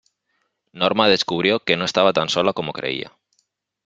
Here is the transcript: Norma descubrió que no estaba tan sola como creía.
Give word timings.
Norma 0.73 1.07
descubrió 1.09 1.59
que 1.63 1.77
no 1.77 1.85
estaba 1.85 2.11
tan 2.11 2.27
sola 2.27 2.53
como 2.53 2.73
creía. 2.73 3.15